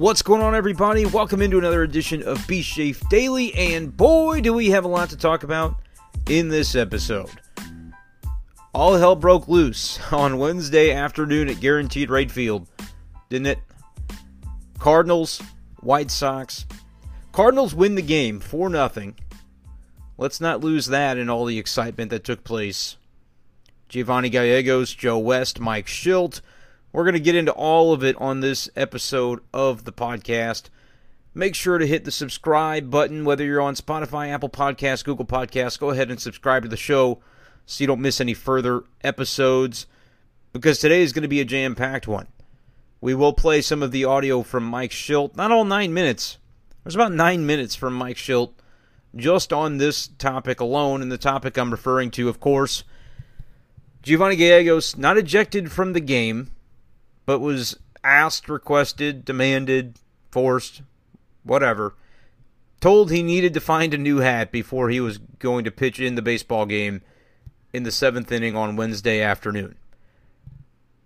[0.00, 1.04] What's going on, everybody?
[1.04, 5.10] Welcome into another edition of Be Safe Daily, and boy, do we have a lot
[5.10, 5.74] to talk about
[6.26, 7.28] in this episode.
[8.72, 12.66] All hell broke loose on Wednesday afternoon at Guaranteed Rate Field,
[13.28, 13.58] didn't it?
[14.78, 15.42] Cardinals,
[15.80, 16.64] White Sox.
[17.32, 19.12] Cardinals win the game 4 0.
[20.16, 22.96] Let's not lose that in all the excitement that took place.
[23.90, 26.40] Giovanni Gallegos, Joe West, Mike Shildt,
[26.92, 30.64] we're going to get into all of it on this episode of the podcast.
[31.32, 35.78] Make sure to hit the subscribe button, whether you're on Spotify, Apple Podcasts, Google Podcasts.
[35.78, 37.20] Go ahead and subscribe to the show
[37.66, 39.86] so you don't miss any further episodes
[40.52, 42.26] because today is going to be a jam packed one.
[43.00, 45.36] We will play some of the audio from Mike Shildt.
[45.36, 46.38] not all nine minutes.
[46.82, 48.52] There's about nine minutes from Mike Shildt
[49.14, 51.02] just on this topic alone.
[51.02, 52.82] And the topic I'm referring to, of course,
[54.02, 56.50] Giovanni Gallegos not ejected from the game
[57.30, 60.00] but was asked, requested, demanded,
[60.32, 60.82] forced,
[61.44, 61.94] whatever,
[62.80, 66.16] told he needed to find a new hat before he was going to pitch in
[66.16, 67.02] the baseball game
[67.72, 69.76] in the seventh inning on Wednesday afternoon.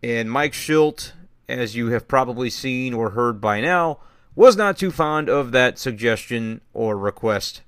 [0.03, 1.13] And Mike Shildt,
[1.47, 3.99] as you have probably seen or heard by now,
[4.35, 7.61] was not too fond of that suggestion or request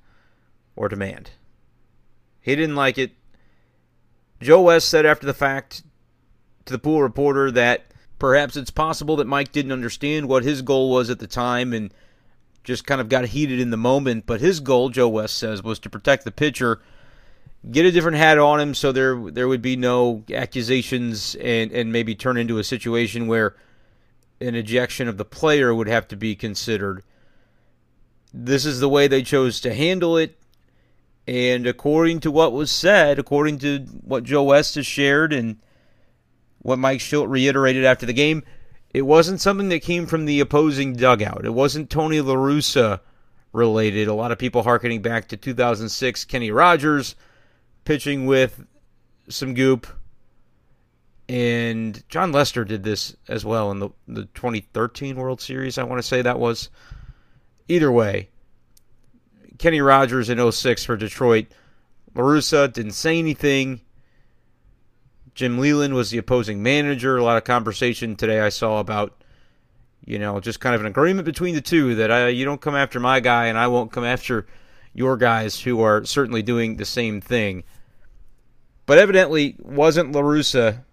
[0.75, 1.33] or demand.
[2.41, 3.11] He didn't like it.
[4.41, 5.83] Joe West said after the fact
[6.65, 10.91] to the pool reporter that Perhaps it's possible that Mike didn't understand what his goal
[10.91, 11.93] was at the time and
[12.65, 14.25] just kind of got heated in the moment.
[14.27, 16.81] But his goal, Joe West says, was to protect the pitcher,
[17.71, 21.93] get a different hat on him so there there would be no accusations and, and
[21.93, 23.55] maybe turn into a situation where
[24.41, 27.03] an ejection of the player would have to be considered.
[28.33, 30.39] This is the way they chose to handle it.
[31.27, 35.59] And according to what was said, according to what Joe West has shared and
[36.61, 38.43] what Mike Shildt reiterated after the game.
[38.93, 41.45] It wasn't something that came from the opposing dugout.
[41.45, 43.01] It wasn't Tony La Russa
[43.53, 44.09] related.
[44.09, 47.15] A lot of people harkening back to 2006 Kenny Rogers
[47.85, 48.65] pitching with
[49.29, 49.87] some goop.
[51.29, 55.99] And Jon Lester did this as well in the, the 2013 World Series, I want
[55.99, 56.71] to say that was.
[57.69, 58.29] Either way,
[59.59, 61.47] Kenny Rogers in 06 for Detroit.
[62.15, 63.81] La Russa didn't say anything.
[65.37, 67.19] Jim Leyland was the opposing manager.
[67.19, 69.23] A lot of conversation today I saw about,
[70.03, 72.75] you know, just kind of an agreement between the two that I, you don't come
[72.75, 74.47] after my guy and I won't come after
[74.95, 77.65] your guys who are certainly doing the same thing.
[78.87, 80.85] But evidently wasn't La Russa,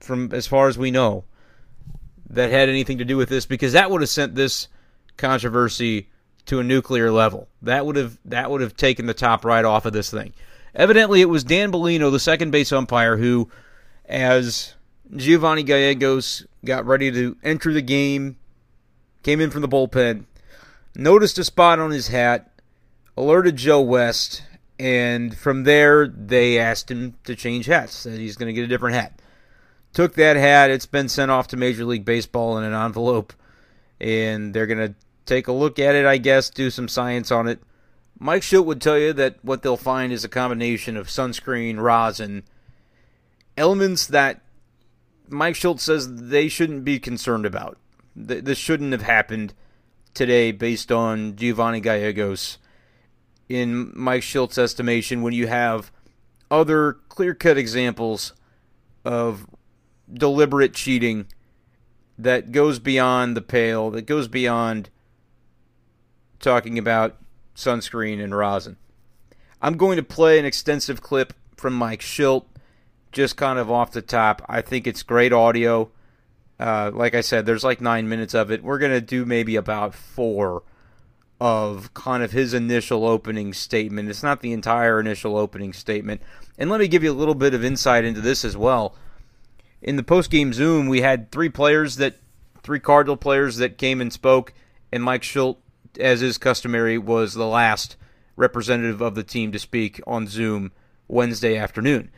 [0.00, 1.22] from as far as we know,
[2.28, 4.66] that had anything to do with this because that would have sent this
[5.16, 6.08] controversy
[6.46, 7.46] to a nuclear level.
[7.62, 10.32] That would have that would have taken the top right off of this thing.
[10.74, 13.48] Evidently, it was Dan Bellino, the second base umpire, who
[14.12, 14.74] as
[15.16, 18.36] Giovanni Gallegos got ready to enter the game,
[19.22, 20.26] came in from the bullpen,
[20.94, 22.52] noticed a spot on his hat,
[23.16, 24.42] alerted Joe West,
[24.78, 28.68] and from there they asked him to change hats, said he's going to get a
[28.68, 29.18] different hat.
[29.94, 33.32] Took that hat, it's been sent off to Major League Baseball in an envelope,
[33.98, 34.94] and they're going to
[35.24, 37.60] take a look at it, I guess, do some science on it.
[38.18, 42.42] Mike Shildt would tell you that what they'll find is a combination of sunscreen, rosin,
[43.56, 44.40] elements that
[45.28, 47.78] Mike Shildt says they shouldn't be concerned about.
[48.14, 49.54] This shouldn't have happened
[50.14, 52.58] today based on Giovanni Gallegos.
[53.48, 55.90] In Mike Shildt's estimation, when you have
[56.50, 58.32] other clear cut examples
[59.04, 59.46] of
[60.12, 61.26] deliberate cheating
[62.18, 64.90] that goes beyond the pale, that goes beyond
[66.38, 67.16] talking about
[67.56, 68.76] sunscreen and rosin.
[69.60, 72.44] I'm going to play an extensive clip from Mike Shildt
[73.12, 75.90] just kind of off the top, I think it's great audio.
[76.58, 78.62] Uh, like I said, there's like nine minutes of it.
[78.62, 80.62] We're going to do maybe about four
[81.40, 84.08] of kind of his initial opening statement.
[84.08, 86.22] It's not the entire initial opening statement.
[86.56, 88.94] And let me give you a little bit of insight into this as well.
[89.80, 92.14] In the post-game Zoom, we had three players that,
[92.62, 94.54] three Cardinal players that came and spoke,
[94.92, 95.56] and Mike Shildt,
[95.98, 97.96] as is customary, was the last
[98.36, 100.70] representative of the team to speak on Zoom
[101.08, 102.12] Wednesday afternoon.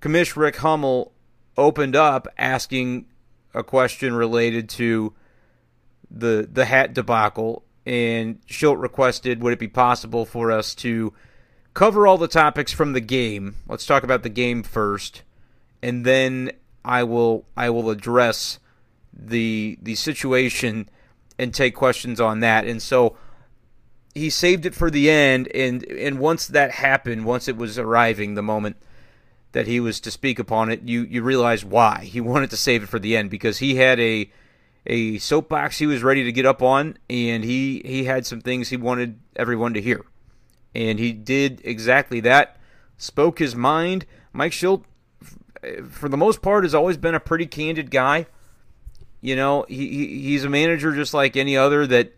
[0.00, 1.12] Commish Rick Hummel
[1.56, 3.06] opened up asking
[3.54, 5.14] a question related to
[6.10, 11.12] the the hat debacle, and Shildt requested, would it be possible for us to
[11.74, 13.56] cover all the topics from the game?
[13.68, 15.22] Let's talk about the game first,
[15.82, 16.52] and then
[16.84, 18.58] I will I will address
[19.12, 20.88] the the situation
[21.38, 22.66] and take questions on that.
[22.66, 23.16] And so
[24.14, 28.34] he saved it for the end, and and once that happened, once it was arriving,
[28.34, 28.76] the moment
[29.52, 32.82] that he was to speak upon it, you you realize why he wanted to save
[32.82, 34.30] it for the end because he had a
[34.86, 38.68] a soapbox he was ready to get up on, and he he had some things
[38.68, 40.04] he wanted everyone to hear,
[40.74, 42.58] and he did exactly that.
[42.98, 44.06] Spoke his mind.
[44.32, 44.84] Mike Shildt,
[45.90, 48.26] for the most part, has always been a pretty candid guy.
[49.20, 52.14] You know, he he's a manager just like any other that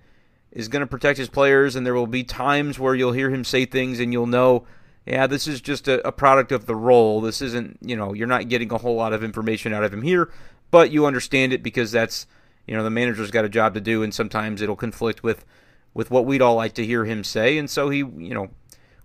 [0.52, 3.44] is going to protect his players, and there will be times where you'll hear him
[3.44, 4.66] say things, and you'll know
[5.08, 7.22] yeah, this is just a, a, product of the role.
[7.22, 10.02] This isn't, you know, you're not getting a whole lot of information out of him
[10.02, 10.31] here,
[10.70, 12.26] but you understand it because that's
[12.66, 15.46] you know the manager's got a job to do, and sometimes it'll conflict with
[15.94, 18.50] with what we'd all like to hear him say, and so he you know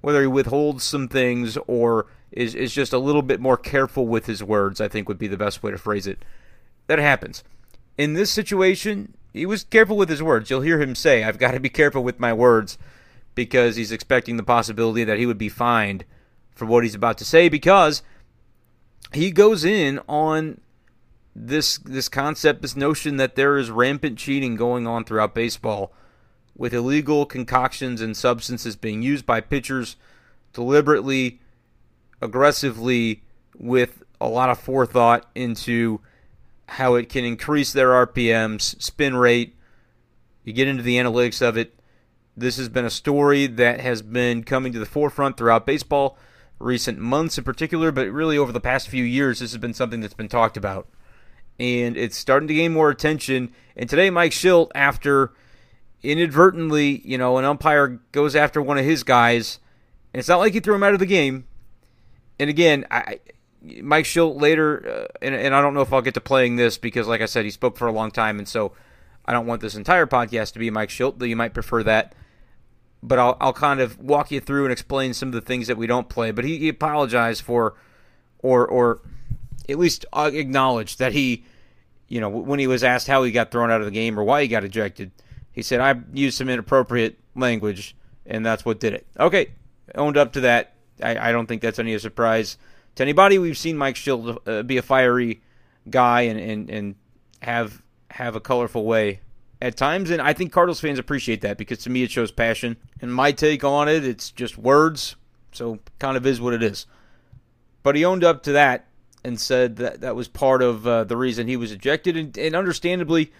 [0.01, 4.25] whether he withholds some things or is is just a little bit more careful with
[4.25, 6.25] his words, I think would be the best way to phrase it.
[6.87, 7.45] That happens.
[7.97, 10.49] In this situation, he was careful with his words.
[10.49, 12.77] You'll hear him say, "I've got to be careful with my words."
[13.35, 16.05] Because he's expecting the possibility that he would be fined
[16.51, 18.03] for what he's about to say because
[19.13, 20.59] he goes in on
[21.35, 25.91] this this concept, this notion that there is rampant cheating going on throughout baseball,
[26.55, 29.95] with illegal concoctions and substances being used by pitchers
[30.53, 31.39] deliberately,
[32.21, 33.23] aggressively,
[33.57, 35.99] with a lot of forethought into
[36.69, 39.55] how it can increase their RPMs, spin rate.
[40.43, 41.73] You get into the analytics of it.
[42.35, 46.17] This has been a story that has been coming to the forefront throughout baseball,
[46.59, 50.01] recent months in particular, but really over the past few years, this has been something
[50.01, 50.87] that's been talked about
[51.59, 53.53] and it's starting to gain more attention.
[53.75, 55.33] And today, Mike Shildt, after
[56.01, 59.59] inadvertently, you know, an umpire goes after one of his guys,
[60.13, 61.45] and it's not like he threw him out of the game.
[62.39, 63.19] And again, I,
[63.81, 66.77] Mike Shildt later, uh, and, and I don't know if I'll get to playing this
[66.77, 68.73] because, like I said, he spoke for a long time, and so
[69.25, 72.15] I don't want this entire podcast to be Mike Shildt, though you might prefer that.
[73.05, 75.75] But I'll, I'll kind of walk you through and explain some of the things that
[75.75, 76.31] we don't play.
[76.31, 77.75] But he, he apologized for,
[78.39, 79.01] or or
[79.67, 81.43] at least acknowledged that he,
[82.07, 84.23] you know, when he was asked how he got thrown out of the game or
[84.23, 85.11] why he got ejected,
[85.51, 87.95] he said, I used some inappropriate language,
[88.25, 89.05] and that's what did it.
[89.19, 89.51] Okay,
[89.95, 90.73] owned up to that.
[91.01, 92.57] I, I don't think that's any surprise
[92.95, 93.37] to anybody.
[93.37, 95.41] We've seen Mike Shildt uh, be a fiery
[95.89, 96.95] guy and, and, and
[97.41, 99.19] have have a colorful way
[99.63, 102.75] at times, and I think Cardinals fans appreciate that because to me it shows passion.
[102.99, 105.15] And my take on it, it's just words,
[105.53, 106.85] so kind of is what it is.
[107.81, 108.87] But he owned up to that
[109.23, 112.17] and said that that was part of uh, the reason he was ejected.
[112.17, 113.31] And, and, understandably,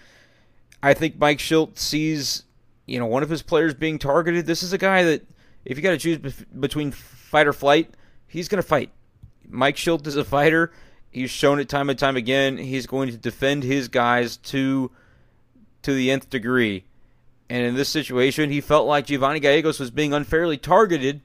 [0.82, 2.46] I think Mike Shildt sees
[2.86, 4.46] you know one of his players being targeted.
[4.46, 5.28] This is a guy that
[5.66, 6.20] if you got to choose
[6.58, 7.96] between fight or flight,
[8.28, 8.92] he's going to fight.
[9.46, 10.72] Mike Shildt is a fighter.
[11.12, 12.58] He's shown it time and time again.
[12.58, 14.90] He's going to defend his guys to
[15.84, 16.86] to the nth degree.
[17.50, 21.22] And in this situation, he felt like Giovanni Gallegos was being unfairly targeted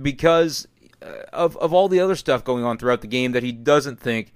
[0.00, 0.66] because
[1.02, 4.00] uh, of of all the other stuff going on throughout the game that he doesn't
[4.00, 4.32] think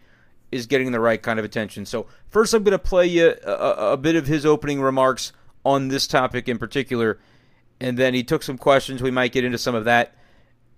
[0.52, 1.86] is getting the right kind of attention.
[1.86, 5.32] So first, I'm going to play you a, a, bit of his opening remarks
[5.64, 7.18] on this topic in particular,
[7.80, 9.02] and then he took some questions.
[9.02, 10.14] We might get into some of that,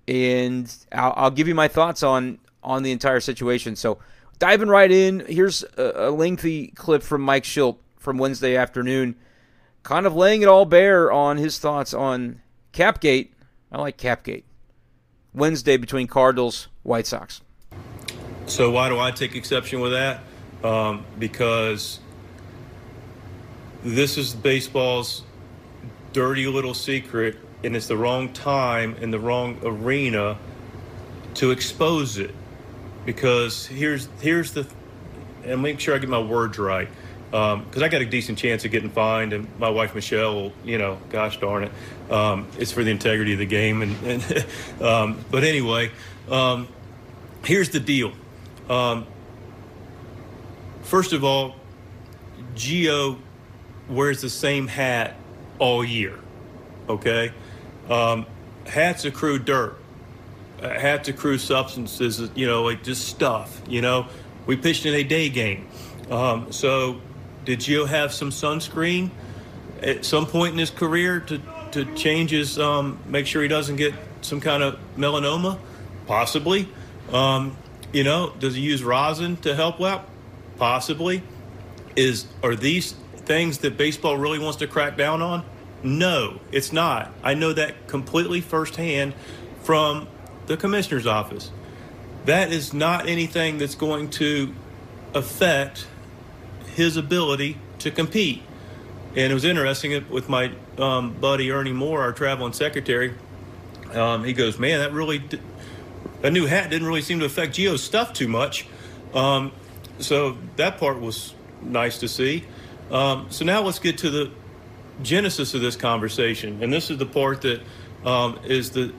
[0.06, 3.76] and I'll, I'll give you my thoughts on on the entire situation.
[3.76, 3.98] So
[4.38, 7.76] diving right in, here's a, a lengthy clip from Mike Shildt
[8.08, 9.14] from Wednesday afternoon,
[9.82, 12.40] kind of laying it all bare on his thoughts on
[12.72, 13.34] Capgate.
[13.70, 14.44] I like Capgate.
[15.34, 17.42] Wednesday between Cardinals White Sox.
[18.46, 20.20] So why do I take exception with that?
[20.64, 22.00] Um, because
[23.84, 25.22] this is baseball's
[26.14, 30.38] dirty little secret, and it's the wrong time and the wrong arena
[31.34, 32.34] to expose it.
[33.04, 34.66] Because here's here's the,
[35.44, 36.88] and make sure I get my words right
[37.30, 40.78] because um, I got a decent chance of getting fined, and my wife Michelle, you
[40.78, 41.72] know, gosh darn it,
[42.10, 43.82] um, it's for the integrity of the game.
[43.82, 44.46] And, and
[44.82, 45.90] um, but anyway,
[46.30, 46.68] um,
[47.44, 48.12] here's the deal.
[48.70, 49.06] Um,
[50.82, 51.56] first of all,
[52.54, 53.18] Gio
[53.90, 55.14] wears the same hat
[55.58, 56.18] all year.
[56.88, 57.32] Okay,
[57.90, 58.24] um,
[58.66, 59.76] hats accrue dirt.
[60.62, 62.30] Uh, hats accrue substances.
[62.34, 63.60] You know, like just stuff.
[63.68, 64.06] You know,
[64.46, 65.68] we pitched in a day game.
[66.50, 67.02] So
[67.48, 69.08] did Gio have some sunscreen
[69.82, 71.40] at some point in his career to,
[71.72, 75.58] to change his, um, make sure he doesn't get some kind of melanoma?
[76.06, 76.68] Possibly.
[77.10, 77.56] Um,
[77.90, 80.06] you know, does he use rosin to help out?
[80.58, 81.22] Possibly.
[81.96, 85.42] Is are these things that baseball really wants to crack down on?
[85.82, 87.10] No, it's not.
[87.22, 89.14] I know that completely firsthand
[89.62, 90.06] from
[90.48, 91.50] the commissioner's office.
[92.26, 94.54] That is not anything that's going to
[95.14, 95.86] affect
[96.78, 98.40] his ability to compete.
[99.16, 103.14] And it was interesting with my um, buddy Ernie Moore, our traveling secretary.
[103.92, 105.22] Um, he goes, "Man, that really
[106.22, 108.66] a new hat didn't really seem to affect Gio's stuff too much."
[109.12, 109.50] Um,
[109.98, 112.44] so that part was nice to see.
[112.92, 114.30] Um, so now let's get to the
[115.02, 117.60] genesis of this conversation, and this is the part that
[118.04, 118.92] um, is the.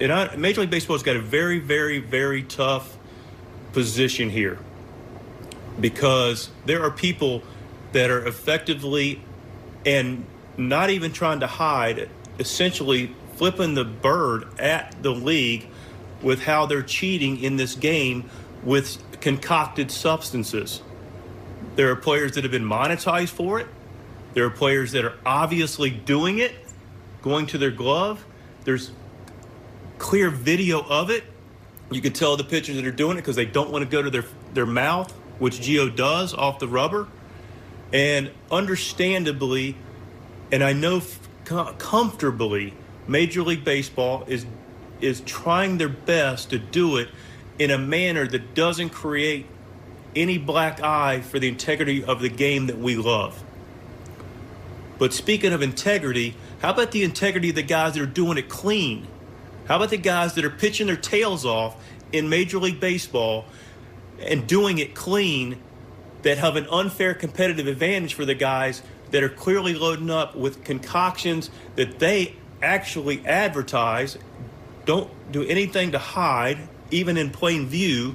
[0.00, 2.96] And I, Major League Baseball's got a very, very, very tough
[3.72, 4.58] position here
[5.80, 7.42] because there are people
[7.92, 9.20] that are effectively
[9.84, 10.24] and
[10.56, 15.66] not even trying to hide, essentially flipping the bird at the league
[16.22, 18.28] with how they're cheating in this game
[18.62, 20.82] with concocted substances.
[21.76, 23.66] There are players that have been monetized for it.
[24.34, 26.52] There are players that are obviously doing it,
[27.22, 28.24] going to their glove.
[28.64, 28.90] There's
[29.98, 31.24] clear video of it.
[31.90, 34.02] You can tell the pitchers that are doing it because they don't want to go
[34.02, 37.08] to their their mouth, which Gio does off the rubber.
[37.92, 39.76] And understandably,
[40.50, 41.02] and I know
[41.44, 42.74] comfortably,
[43.06, 44.46] Major League Baseball is
[45.00, 47.08] is trying their best to do it
[47.58, 49.46] in a manner that doesn't create
[50.14, 53.42] any black eye for the integrity of the game that we love.
[54.98, 58.48] But speaking of integrity, how about the integrity of the guys that are doing it
[58.48, 59.06] clean?
[59.68, 61.76] How about the guys that are pitching their tails off
[62.12, 63.44] in Major League Baseball
[64.20, 65.58] and doing it clean
[66.22, 70.64] that have an unfair competitive advantage for the guys that are clearly loading up with
[70.64, 74.18] concoctions that they actually advertise,
[74.84, 76.58] don't do anything to hide,
[76.90, 78.14] even in plain view.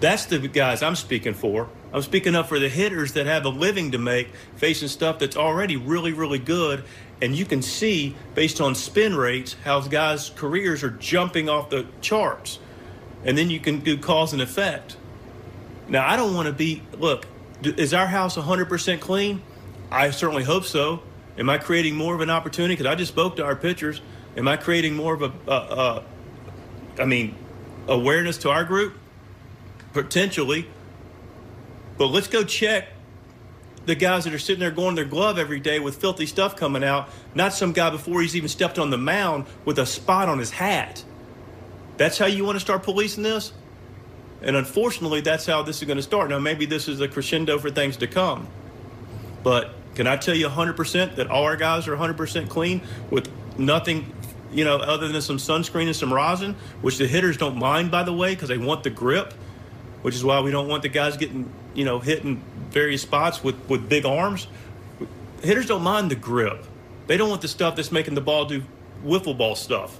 [0.00, 1.68] That's the guys I'm speaking for.
[1.92, 5.36] I'm speaking up for the hitters that have a living to make facing stuff that's
[5.36, 6.84] already really, really good.
[7.22, 11.86] And you can see, based on spin rates, how guys' careers are jumping off the
[12.02, 12.58] charts.
[13.26, 14.96] And then you can do cause and effect.
[15.88, 17.26] Now, I don't want to be, look,
[17.62, 19.42] is our house 100% clean?
[19.90, 21.02] I certainly hope so.
[21.36, 22.74] Am I creating more of an opportunity?
[22.74, 24.00] Because I just spoke to our pitchers.
[24.36, 26.02] Am I creating more of a, uh, uh,
[26.98, 27.34] I mean,
[27.88, 28.94] awareness to our group?
[29.92, 30.68] Potentially.
[31.98, 32.88] But let's go check
[33.86, 36.84] the guys that are sitting there going their glove every day with filthy stuff coming
[36.84, 40.38] out, not some guy before he's even stepped on the mound with a spot on
[40.38, 41.04] his hat.
[41.96, 43.52] That's how you want to start policing this?
[44.42, 46.28] And unfortunately, that's how this is going to start.
[46.30, 48.48] Now, maybe this is a crescendo for things to come.
[49.42, 54.12] But can I tell you 100% that all our guys are 100% clean with nothing,
[54.52, 58.02] you know, other than some sunscreen and some rosin, which the hitters don't mind, by
[58.02, 59.32] the way, because they want the grip,
[60.02, 63.56] which is why we don't want the guys getting, you know, hitting various spots with,
[63.68, 64.48] with big arms.
[65.42, 66.66] Hitters don't mind the grip.
[67.06, 68.62] They don't want the stuff that's making the ball do
[69.04, 69.98] wiffle ball stuff.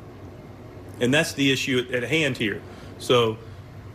[1.00, 2.62] And that's the issue at, at hand here.
[2.98, 3.38] So,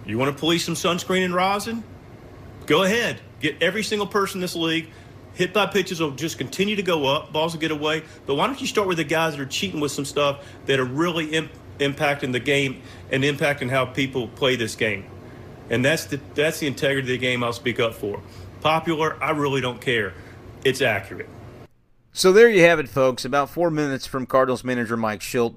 [0.05, 1.83] you want to police some sunscreen and rosin?
[2.65, 3.21] Go ahead.
[3.39, 4.89] Get every single person in this league
[5.33, 8.03] hit by pitches will just continue to go up, balls will get away.
[8.25, 10.79] But why don't you start with the guys that are cheating with some stuff that
[10.79, 12.81] are really imp- impacting the game
[13.11, 15.05] and impacting how people play this game?
[15.69, 18.21] And that's the that's the integrity of the game I'll speak up for.
[18.59, 20.13] Popular, I really don't care.
[20.65, 21.29] It's accurate.
[22.13, 23.23] So there you have it, folks.
[23.23, 25.55] About four minutes from Cardinals manager Mike Shildt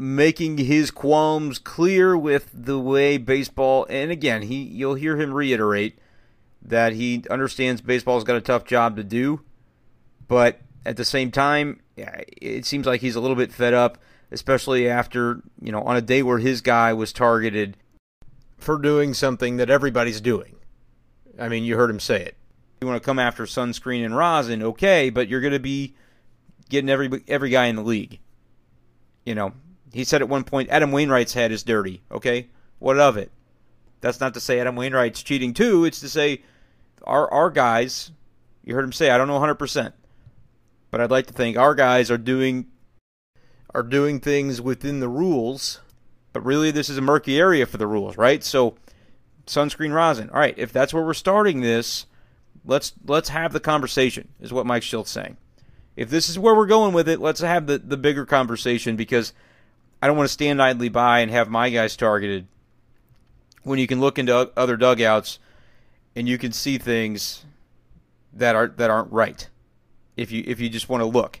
[0.00, 5.98] making his qualms clear with the way baseball and again he you'll hear him reiterate
[6.62, 9.40] that he understands baseball's got a tough job to do,
[10.28, 13.98] but at the same time, it seems like he's a little bit fed up,
[14.30, 17.76] especially after, you know, on a day where his guy was targeted
[18.58, 20.56] for doing something that everybody's doing.
[21.38, 22.36] I mean, you heard him say it.
[22.80, 25.94] You want to come after sunscreen and rosin, okay, but you're going to be
[26.68, 28.20] getting every every guy in the league.
[29.26, 29.52] You know,
[29.92, 32.48] he said at one point Adam Wainwright's head is dirty, okay?
[32.78, 33.30] What of it?
[34.00, 35.84] That's not to say Adam Wainwright's cheating too.
[35.84, 36.42] It's to say
[37.04, 38.12] our our guys.
[38.64, 39.94] You heard him say, I don't know 100, percent
[40.90, 42.66] but I'd like to think our guys are doing
[43.74, 45.80] are doing things within the rules.
[46.32, 48.42] But really, this is a murky area for the rules, right?
[48.44, 48.76] So,
[49.46, 50.30] sunscreen rosin.
[50.30, 52.06] All right, if that's where we're starting this,
[52.64, 54.28] let's let's have the conversation.
[54.40, 55.36] Is what Mike Shildt's saying.
[55.96, 59.32] If this is where we're going with it, let's have the the bigger conversation because
[60.02, 62.46] I don't want to stand idly by and have my guys targeted
[63.62, 65.38] when you can look into other dugouts
[66.16, 67.44] and you can see things
[68.32, 69.48] that are that aren't right
[70.16, 71.40] if you if you just want to look.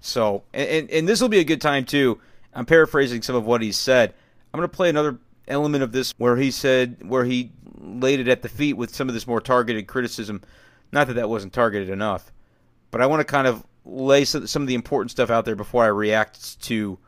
[0.00, 2.20] So and and this will be a good time too.
[2.54, 4.14] I'm paraphrasing some of what he said.
[4.52, 8.28] I'm going to play another element of this where he said where he laid it
[8.28, 10.42] at the feet with some of this more targeted criticism.
[10.92, 12.32] Not that that wasn't targeted enough,
[12.90, 15.56] but I want to kind of lay some, some of the important stuff out there
[15.56, 16.98] before I react to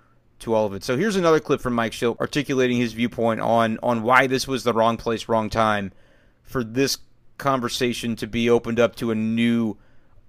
[0.40, 0.84] to all of it.
[0.84, 4.64] So here's another clip from Mike Shildt articulating his viewpoint on on why this was
[4.64, 5.92] the wrong place, wrong time
[6.42, 6.98] for this
[7.38, 9.76] conversation to be opened up to a new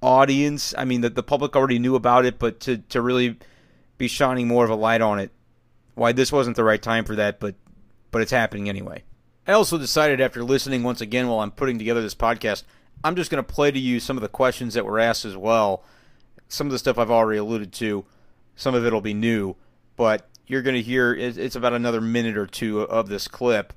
[0.01, 0.73] audience.
[0.77, 3.37] I mean, that the public already knew about it, but to, to really
[3.97, 5.31] be shining more of a light on it,
[5.95, 7.55] why this wasn't the right time for that, but
[8.11, 9.03] but it's happening anyway.
[9.47, 12.63] I also decided after listening once again while I'm putting together this podcast,
[13.03, 15.37] I'm just going to play to you some of the questions that were asked as
[15.37, 15.83] well.
[16.49, 18.05] Some of the stuff I've already alluded to,
[18.55, 19.55] some of it will be new,
[19.97, 23.73] but you're going to hear it's about another minute or two of this clip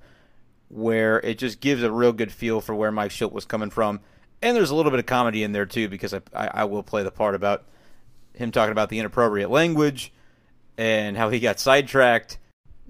[0.69, 4.01] where it just gives a real good feel for where Mike Shildt was coming from.
[4.41, 6.85] And there's a little bit of comedy in there too, because I, I, I will
[6.85, 7.65] play the part about
[8.35, 10.13] him talking about the inappropriate language
[10.79, 12.39] and how he got sidetracked.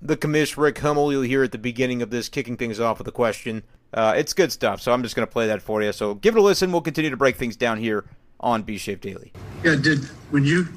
[0.01, 3.09] The commish Rick Hummel you'll hear at the beginning of this, kicking things off with
[3.09, 3.63] a question.
[3.93, 5.93] Uh, it's good stuff, so I'm just going to play that for you.
[5.93, 6.71] So give it a listen.
[6.71, 8.05] We'll continue to break things down here
[8.39, 9.33] on B Shape Daily.
[9.65, 10.69] Yeah, did when you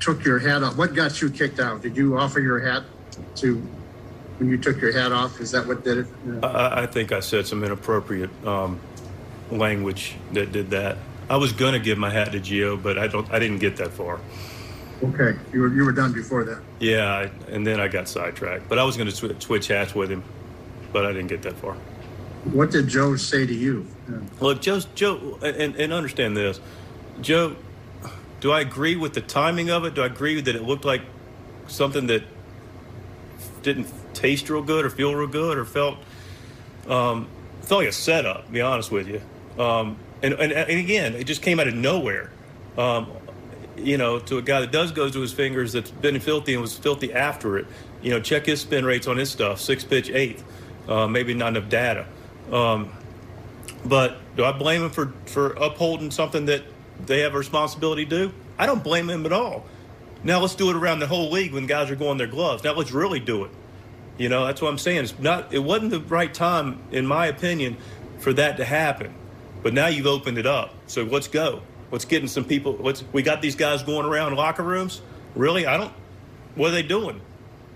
[0.00, 1.82] took your hat off, what got you kicked out?
[1.82, 2.82] Did you offer your hat
[3.36, 3.56] to
[4.38, 5.40] when you took your hat off?
[5.40, 6.06] Is that what did it?
[6.42, 8.80] I, I think I said some inappropriate um,
[9.50, 10.96] language that did that.
[11.28, 13.30] I was going to give my hat to Gio, but I don't.
[13.30, 14.18] I didn't get that far.
[15.02, 16.60] Okay, you were you were done before that.
[16.80, 18.68] Yeah, I, and then I got sidetracked.
[18.68, 20.24] But I was going to sw- switch hats with him,
[20.92, 21.74] but I didn't get that far.
[22.44, 23.86] What did Joe say to you?
[24.40, 26.58] Look, Joe's Joe, and, and understand this,
[27.20, 27.54] Joe.
[28.40, 29.94] Do I agree with the timing of it?
[29.94, 31.02] Do I agree that it looked like
[31.66, 32.22] something that
[33.62, 35.98] didn't taste real good or feel real good or felt
[36.88, 37.28] um,
[37.62, 38.46] felt like a setup.
[38.46, 39.20] To be honest with you,
[39.62, 42.30] um, and, and and again, it just came out of nowhere.
[42.76, 43.10] Um,
[43.76, 46.60] you know, to a guy that does go to his fingers that's been filthy and
[46.60, 47.66] was filthy after it.
[48.02, 50.44] You know, check his spin rates on his stuff, six pitch eighth.
[50.88, 52.06] Uh, maybe not enough data.
[52.50, 52.90] Um,
[53.84, 56.62] but do I blame him for, for upholding something that
[57.06, 58.32] they have a responsibility to do?
[58.58, 59.64] I don't blame them at all.
[60.22, 62.62] Now let's do it around the whole league when guys are going their gloves.
[62.62, 63.50] Now let's really do it.
[64.18, 65.04] You know, that's what I'm saying.
[65.04, 65.52] It's not.
[65.52, 67.78] It wasn't the right time, in my opinion,
[68.18, 69.14] for that to happen.
[69.62, 70.74] But now you've opened it up.
[70.86, 71.62] So let's go.
[71.90, 72.76] Let's get in some people.
[72.78, 73.02] Let's.
[73.12, 75.00] We got these guys going around locker rooms.
[75.34, 75.92] Really, I don't.
[76.54, 77.20] What are they doing?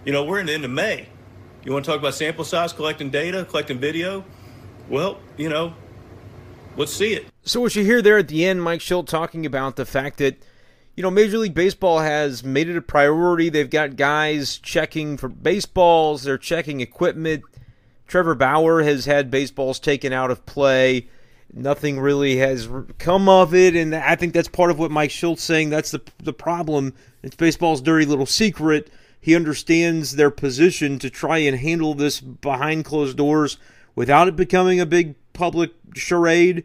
[0.05, 1.09] You know, we're in the end of May.
[1.65, 4.23] You want to talk about sample size, collecting data, collecting video?
[4.91, 5.73] Well, you know,
[6.77, 7.34] let's see it.
[7.47, 10.43] So what you hear there at the end, Mike Shildt talking about the fact that
[10.97, 13.49] you know, Major League Baseball has made it a priority.
[13.49, 17.43] They've got guys checking for baseballs, they're checking equipment.
[18.07, 21.09] Trevor Bauer has had baseballs taken out of play.
[21.53, 25.43] Nothing really has come of it, and I think that's part of what Mike Shildt's
[25.43, 25.71] saying.
[25.71, 26.95] That's the the problem.
[27.23, 28.91] It's baseball's dirty little secret.
[29.21, 33.57] He understands their position to try and handle this behind closed doors
[33.95, 36.65] without it becoming a big public charade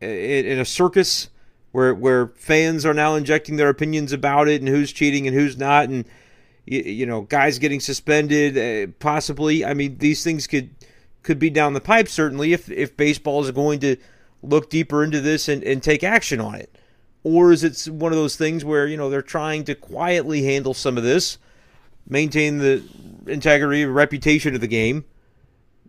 [0.00, 1.28] in a circus
[1.72, 5.56] where where fans are now injecting their opinions about it and who's cheating and who's
[5.56, 6.04] not, and
[6.66, 9.64] you, you know guys getting suspended, uh, possibly.
[9.64, 10.70] I mean, these things could
[11.22, 13.96] could be down the pipe certainly if if baseball is going to
[14.42, 16.74] look deeper into this and, and take action on it.
[17.24, 20.74] Or is it one of those things where, you know, they're trying to quietly handle
[20.74, 21.38] some of this,
[22.08, 22.82] maintain the
[23.26, 25.04] integrity, reputation of the game,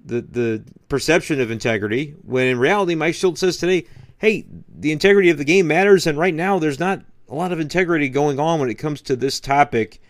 [0.04, 3.86] the the perception of integrity, when in reality Mike Shildt says today,
[4.18, 7.60] hey, the integrity of the game matters, and right now there's not a lot of
[7.60, 10.02] integrity going on when it comes to this topic.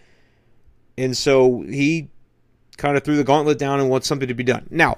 [0.98, 2.10] And so he
[2.78, 4.68] kind of threw the gauntlet down and wants something to be done.
[4.70, 4.98] Now,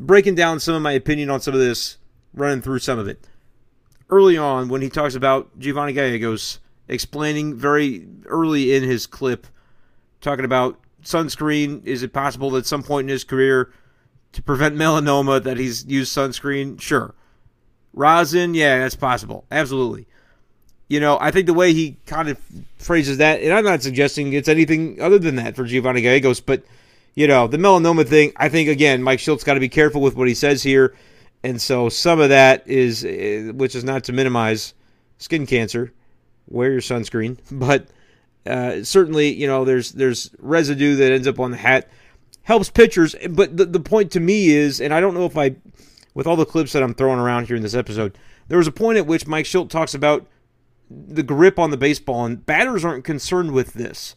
[0.00, 1.98] breaking down some of my opinion on some of this,
[2.34, 3.26] running through some of it.
[4.08, 9.46] Early on, when he talks about Giovanni Gallegos explaining very early in his clip,
[10.20, 13.72] talking about sunscreen, is it possible that at some point in his career
[14.32, 16.80] to prevent melanoma that he's used sunscreen?
[16.80, 17.14] Sure.
[17.92, 19.46] Rosin, yeah, that's possible.
[19.50, 20.06] Absolutely.
[20.88, 22.38] You know, I think the way he kind of
[22.78, 26.62] phrases that, and I'm not suggesting it's anything other than that for Giovanni Gallegos, but,
[27.14, 30.14] you know, the melanoma thing, I think, again, Mike Shildt's got to be careful with
[30.14, 30.94] what he says here.
[31.42, 34.74] And so some of that is, eh, which is not to minimize
[35.18, 35.92] skin cancer,
[36.48, 37.88] wear your sunscreen, but
[38.46, 41.88] uh, certainly, you know, there's there's residue that ends up on the hat,
[42.46, 43.14] helps pitchers.
[43.28, 45.56] But the, the point to me is, and I don't know if I
[46.14, 48.16] with all the clips that I'm throwing around here in this episode,
[48.48, 50.26] there was a point at which Mike Shildt talks about
[50.88, 54.14] the grip on the baseball, and batters aren't concerned with this.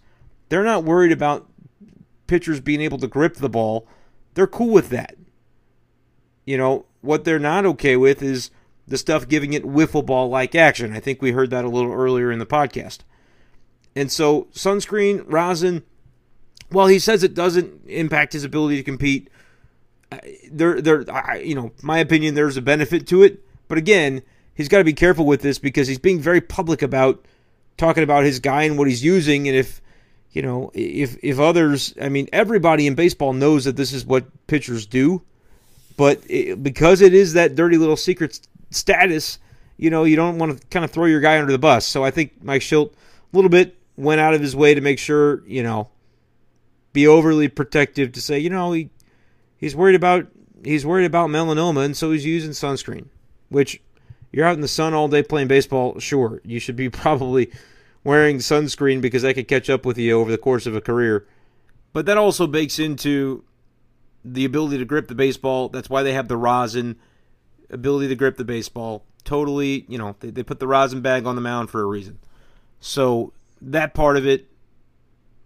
[0.47, 1.49] They're not worried about
[2.27, 3.87] pitchers being able to grip the ball.
[4.35, 5.15] They're cool with that.
[6.45, 8.51] You know, what they're not okay with is
[8.87, 10.93] the stuff giving it wiffle ball like action.
[10.93, 12.99] I think we heard that a little earlier in the podcast.
[13.95, 15.83] And so, sunscreen, rosin,
[16.69, 19.29] while he says it doesn't impact his ability to compete,
[20.11, 20.17] uh,
[20.51, 23.43] there, there, you know, my opinion, there's a benefit to it.
[23.67, 24.21] But again,
[24.53, 27.25] he's got to be careful with this because he's being very public about
[27.77, 29.47] talking about his guy and what he's using.
[29.47, 29.81] And if,
[30.31, 34.25] you know, if if others, I mean, everybody in baseball knows that this is what
[34.47, 35.21] pitchers do,
[35.97, 39.39] but it, because it is that dirty little secret status,
[39.77, 41.85] you know, you don't want to kind of throw your guy under the bus.
[41.85, 44.99] So I think Mike Shildt a little bit went out of his way to make
[44.99, 45.89] sure, you know,
[46.93, 48.89] be overly protective to say, you know, he
[49.57, 50.27] he's worried about
[50.63, 53.07] he's worried about melanoma, and so he's using sunscreen,
[53.49, 53.81] which
[54.31, 56.41] You're out in the sun all day playing baseball, sure.
[56.43, 57.51] You should be probably
[58.03, 61.27] wearing sunscreen because that could catch up with you over the course of a career.
[61.93, 63.43] But that also bakes into
[64.23, 65.69] the ability to grip the baseball.
[65.69, 66.97] That's why they have the rosin
[67.69, 69.05] ability to grip the baseball.
[69.23, 72.19] Totally, you know, they, they put the rosin bag on the mound for a reason.
[72.79, 74.47] So that part of it,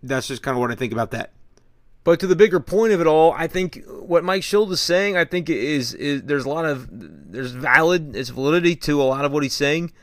[0.03, 1.31] that's just kind of what I think about that.
[2.03, 5.15] But to the bigger point of it all, I think what Mike Shildt is saying,
[5.15, 9.23] I think is is there's a lot of there's valid, it's validity to a lot
[9.23, 9.93] of what he's saying,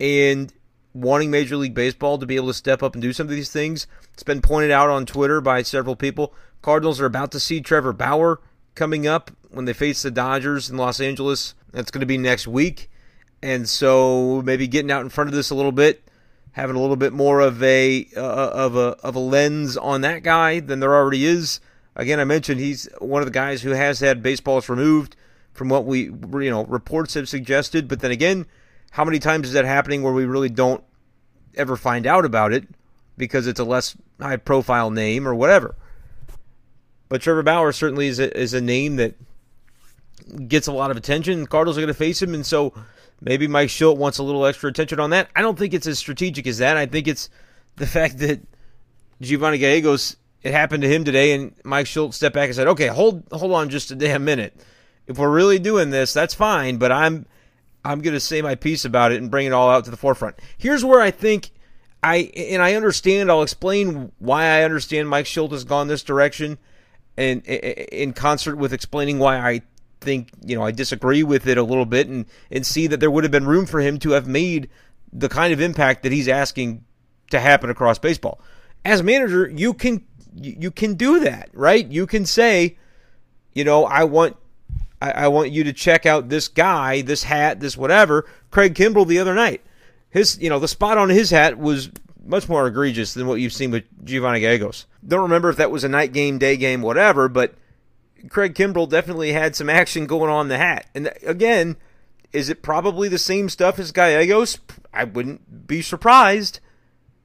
[0.00, 0.52] and
[0.94, 3.50] wanting Major League Baseball to be able to step up and do some of these
[3.50, 3.86] things.
[4.12, 6.34] It's been pointed out on Twitter by several people.
[6.60, 8.40] Cardinals are about to see Trevor Bauer
[8.74, 11.54] coming up when they face the Dodgers in Los Angeles.
[11.72, 12.90] That's going to be next week.
[13.42, 16.08] And so maybe getting out in front of this a little bit,
[16.52, 20.22] having a little bit more of a uh, of a of a lens on that
[20.22, 21.60] guy than there already is.
[21.94, 25.16] Again, I mentioned he's one of the guys who has had baseballs removed
[25.52, 28.46] from what we you know reports have suggested, but then again,
[28.92, 30.84] how many times is that happening where we really don't
[31.54, 32.66] ever find out about it
[33.16, 35.74] because it's a less high profile name or whatever?
[37.08, 39.14] But Trevor Bauer certainly is a, is a name that
[40.48, 41.46] gets a lot of attention.
[41.46, 42.72] Cardinals are going to face him, and so
[43.22, 45.28] maybe Mike Shildt wants a little extra attention on that.
[45.34, 46.76] I don't think it's as strategic as that.
[46.76, 47.30] I think it's
[47.76, 48.40] the fact that
[49.20, 52.88] Giovanni Gallegos, it happened to him today, and Mike Shildt stepped back and said, "Okay,
[52.88, 54.54] hold hold on just a damn minute.
[55.06, 57.26] If we're really doing this, that's fine, but I'm
[57.84, 59.96] I'm going to say my piece about it and bring it all out to the
[59.96, 61.50] forefront." Here's where I think.
[62.02, 63.30] I and I understand.
[63.30, 66.58] I'll explain why I understand Mike Shildt has gone this direction
[67.16, 69.62] and in concert with explaining why I
[70.02, 73.10] think you know I disagree with it a little bit and and see that there
[73.10, 74.68] would have been room for him to have made
[75.12, 76.84] the kind of impact that he's asking
[77.30, 78.40] to happen across baseball.
[78.84, 81.86] As manager, you can you can do that, right?
[81.86, 82.78] You can say,
[83.52, 84.36] you know, I want
[85.00, 88.26] I, I want you to check out this guy, this hat, this whatever.
[88.50, 89.62] Craig Kimbrel the other night,
[90.10, 91.90] his you know the spot on his hat was
[92.24, 94.86] much more egregious than what you've seen with Giovanni Gallegos.
[95.06, 97.54] Don't remember if that was a night game, day game, whatever, but
[98.28, 100.86] Craig Kimbrel definitely had some action going on the hat.
[100.94, 101.76] And again,
[102.32, 104.58] is it probably the same stuff as Gallegos?
[104.92, 106.60] I wouldn't be surprised.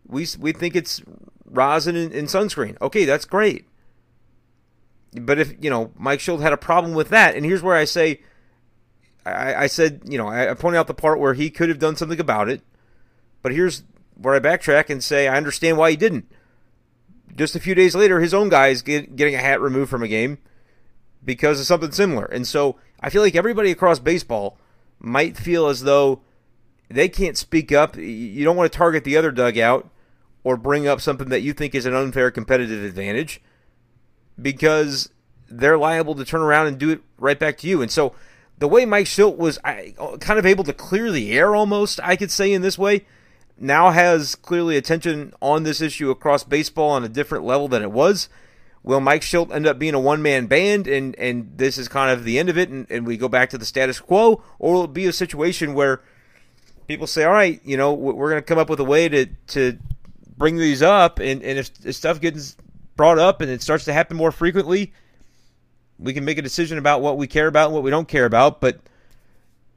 [0.06, 1.02] We we think it's
[1.46, 2.80] rosin and, and sunscreen.
[2.82, 3.66] Okay, that's great.
[5.14, 7.86] But if you know Mike Shildt had a problem with that, and here's where I
[7.86, 8.22] say,
[9.26, 11.80] I, I said you know I, I pointed out the part where he could have
[11.80, 12.62] done something about it.
[13.42, 13.84] But here's
[14.16, 16.32] where I backtrack and say I understand why he didn't.
[17.36, 20.02] Just a few days later, his own guy is get, getting a hat removed from
[20.02, 20.40] a game
[21.24, 22.26] because of something similar.
[22.26, 24.58] And so I feel like everybody across baseball
[25.00, 26.22] might feel as though
[26.90, 27.98] they can't speak up.
[27.98, 29.90] You don't want to target the other dugout
[30.44, 33.42] or bring up something that you think is an unfair competitive advantage
[34.42, 35.10] because
[35.50, 37.82] they're liable to turn around and do it right back to you.
[37.82, 38.14] And so
[38.58, 42.32] the way Mike Shildt was kind of able to clear the air almost, I could
[42.32, 43.06] say in this way,
[43.60, 47.92] now has clearly attention on this issue across baseball on a different level than it
[47.92, 48.30] was.
[48.88, 52.10] Will Mike Shildt end up being a one man band and, and this is kind
[52.10, 54.42] of the end of it and, and we go back to the status quo?
[54.60, 56.00] Or will it be a situation where
[56.88, 59.26] people say, all right, you know, we're going to come up with a way to,
[59.48, 59.78] to
[60.38, 62.56] bring these up and, and if, if stuff gets
[62.96, 64.94] brought up and it starts to happen more frequently,
[66.00, 68.26] we can make a decision about what we care about and what we don't care
[68.26, 68.62] about.
[68.62, 68.80] But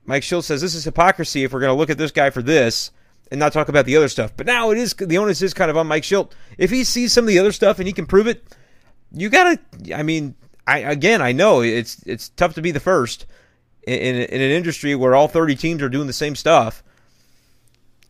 [0.05, 2.42] Mike Shildt says this is hypocrisy if we're going to look at this guy for
[2.42, 2.92] this
[3.33, 4.33] and not talk about the other stuff.
[4.37, 6.31] But now it is the onus is kind of on Mike Shildt.
[6.59, 8.44] If he sees some of the other stuff and he can prove it,
[9.12, 9.59] you gotta.
[9.94, 10.35] I mean,
[10.66, 13.27] I again, I know it's it's tough to be the first
[13.83, 16.83] in, in, an industry where all 30 teams are doing the same stuff.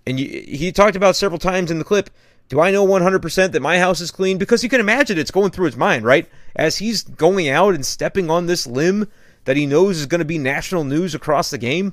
[0.06, 2.10] And you, he talked about several times in the clip.
[2.48, 4.36] Do I know 100% that my house is clean?
[4.36, 6.28] Because you can imagine it's going through his mind, right?
[6.56, 9.06] As he's going out and stepping on this limb
[9.44, 11.92] that he knows is going to be national news across the game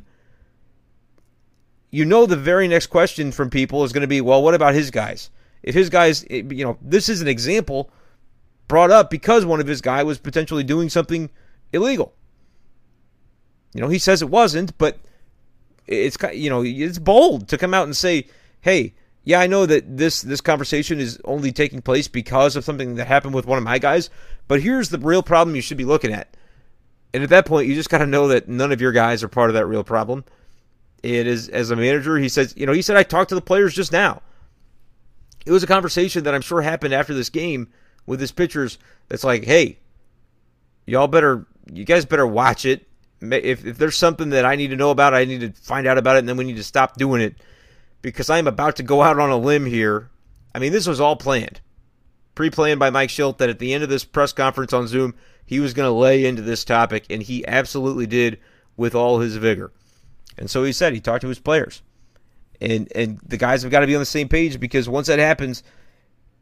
[1.91, 4.73] you know the very next question from people is going to be, well, what about
[4.73, 5.29] his guys?
[5.63, 7.89] If his guys, you know, this is an example
[8.67, 11.29] brought up because one of his guy was potentially doing something
[11.71, 12.13] illegal.
[13.73, 14.97] You know, he says it wasn't, but
[15.85, 18.27] it's you know, it's bold to come out and say,
[18.61, 22.95] "Hey, yeah, I know that this this conversation is only taking place because of something
[22.95, 24.09] that happened with one of my guys,
[24.47, 26.35] but here's the real problem you should be looking at."
[27.13, 29.29] And at that point, you just got to know that none of your guys are
[29.29, 30.25] part of that real problem
[31.03, 33.41] it is as a manager, he says, you know, he said I talked to the
[33.41, 34.21] players just now.
[35.45, 37.69] It was a conversation that I'm sure happened after this game
[38.07, 38.79] with his pitchers.
[39.09, 39.77] That's like, hey,
[40.87, 42.87] y'all better, you guys better watch it.
[43.21, 45.97] If if there's something that I need to know about, I need to find out
[45.97, 47.35] about it, and then we need to stop doing it
[48.01, 50.09] because I am about to go out on a limb here.
[50.53, 51.59] I mean, this was all planned,
[52.35, 53.39] pre-planned by Mike Shildt.
[53.39, 55.15] That at the end of this press conference on Zoom,
[55.45, 58.39] he was going to lay into this topic, and he absolutely did
[58.75, 59.71] with all his vigor.
[60.37, 61.81] And so he said he talked to his players.
[62.61, 65.19] And and the guys have got to be on the same page because once that
[65.19, 65.63] happens,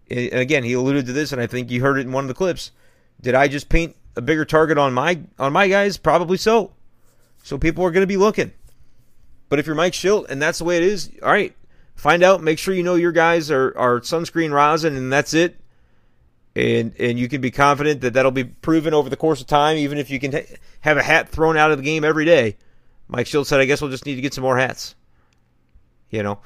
[0.09, 2.27] and again, he alluded to this, and I think you heard it in one of
[2.27, 2.71] the clips.
[3.21, 5.97] Did I just paint a bigger target on my on my guys?
[5.97, 6.71] Probably so.
[7.43, 8.51] So people are going to be looking.
[9.49, 11.55] But if you're Mike Shildt and that's the way it is, all right,
[11.95, 12.41] find out.
[12.41, 15.59] Make sure you know your guys are are sunscreen rosin, and that's it.
[16.55, 19.77] And and you can be confident that that'll be proven over the course of time,
[19.77, 22.57] even if you can ha- have a hat thrown out of the game every day.
[23.07, 24.95] Mike Shildt said, "I guess we'll just need to get some more hats."
[26.09, 26.39] You know,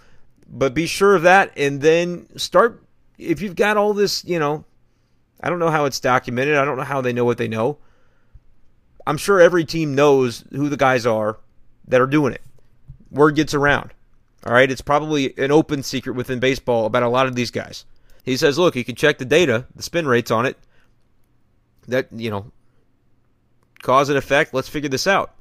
[0.47, 2.83] but be sure of that, and then start
[3.19, 4.65] if you've got all this, you know,
[5.41, 6.55] I don't know how it's documented.
[6.55, 7.77] I don't know how they know what they know.
[9.05, 11.37] I'm sure every team knows who the guys are
[11.87, 12.41] that are doing it.
[13.11, 13.91] Word gets around.
[14.45, 17.85] All right, it's probably an open secret within baseball about a lot of these guys.
[18.23, 20.57] He says, look, you can check the data, the spin rates on it.
[21.87, 22.51] That, you know,
[23.81, 24.53] cause and effect.
[24.53, 25.33] Let's figure this out.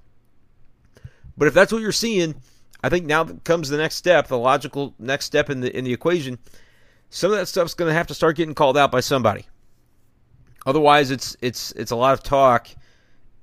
[1.36, 2.34] But if that's what you're seeing,
[2.82, 5.92] I think now comes the next step, the logical next step in the in the
[5.92, 6.38] equation
[7.10, 9.46] some of that stuff's going to have to start getting called out by somebody.
[10.66, 12.68] Otherwise, it's it's it's a lot of talk,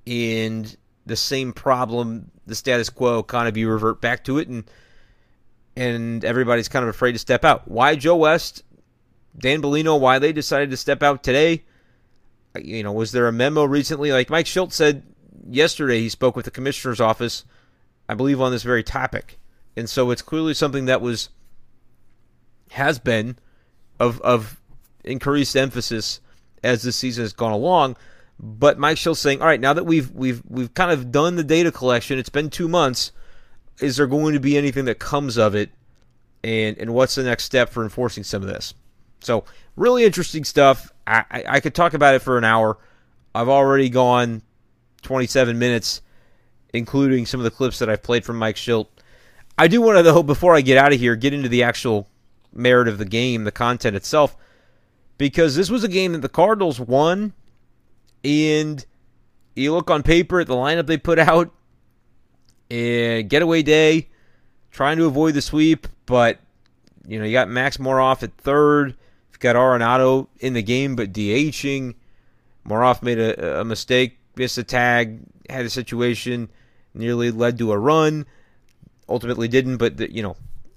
[0.06, 0.75] and
[1.06, 4.69] the same problem, the status quo, kind of you revert back to it, and
[5.75, 7.67] and everybody's kind of afraid to step out.
[7.67, 8.63] Why Joe West,
[9.38, 11.63] Dan Bellino, why they decided to step out today?
[12.62, 14.12] You know, was there a memo recently?
[14.12, 15.04] Like Mike Shildt said
[15.49, 17.43] yesterday, he spoke with the commissioner's office,
[18.08, 19.39] I believe, on this very topic,
[19.75, 21.30] and so it's clearly something that was
[22.71, 23.38] has been
[23.99, 24.60] of of
[25.03, 26.19] increased emphasis
[26.63, 27.95] as the season has gone along.
[28.39, 31.43] But Mike Shildt saying, all right, now that we've we've we've kind of done the
[31.43, 33.12] data collection, it's been two months.
[33.79, 35.69] Is there going to be anything that comes of it?
[36.43, 38.73] And and what's the next step for enforcing some of this?
[39.21, 40.91] So really interesting stuff.
[41.08, 42.77] I, I, I could talk about it for an hour.
[43.34, 44.41] I've already gone
[45.01, 46.01] 27 minutes,
[46.73, 48.88] including some of the clips that I've played from Mike Shildt.
[49.58, 52.08] I do want to though, before I get out of here, get into the actual
[52.56, 54.36] merit of the game, the content itself,
[55.18, 57.34] because this was a game that the Cardinals won,
[58.24, 58.86] and
[59.56, 61.54] you look on paper at the lineup they put out,
[62.70, 64.10] and getaway day,
[64.72, 66.39] trying to avoid the sweep, but
[67.08, 68.96] you know you got Max Moroff at third,
[69.30, 71.96] you've got Arenado in the game but DHing.
[72.68, 76.50] Moroff made a, a mistake, missed a tag, had a situation,
[76.96, 78.26] nearly led to a run.
[79.08, 80.36] Ultimately didn't, but the, you know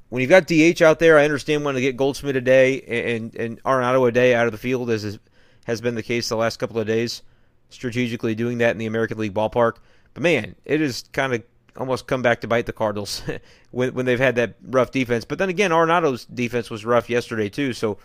[0.08, 3.34] when you've got DH out there, I understand wanting to get Goldschmidt a day and
[3.34, 5.18] and Arenado a day out of the field, as is,
[5.66, 7.22] has been the case the last couple of days.
[7.70, 9.74] Strategically doing that in the American League ballpark,
[10.14, 11.42] but man, it has kind of
[11.76, 13.22] almost come back to bite the Cardinals
[13.70, 15.24] when when they've had that rough defense.
[15.24, 17.98] But then again, Arenado's defense was rough yesterday too, so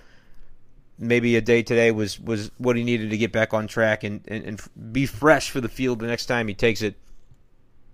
[0.99, 4.21] maybe a day today was was what he needed to get back on track and,
[4.27, 4.61] and, and
[4.91, 6.95] be fresh for the field the next time he takes it.